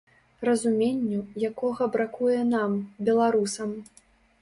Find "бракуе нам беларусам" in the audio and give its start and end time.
1.99-3.81